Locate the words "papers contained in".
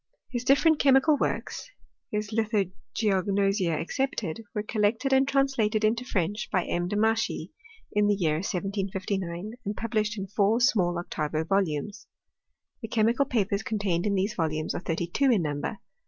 13.27-14.15